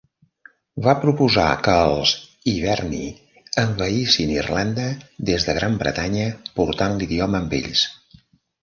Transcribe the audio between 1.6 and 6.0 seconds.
que els iverni envaïssin Irlanda des de Gran